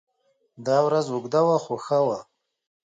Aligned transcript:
دا 0.65 0.77
ورځ 0.87 1.05
اوږده 1.11 1.41
وه 1.47 1.57
خو 1.63 1.75
ښه 1.85 1.99
وه. 2.05 2.19